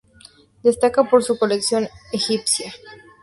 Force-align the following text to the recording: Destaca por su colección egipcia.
Destaca 0.63 1.03
por 1.03 1.21
su 1.23 1.37
colección 1.37 1.87
egipcia. 2.11 2.73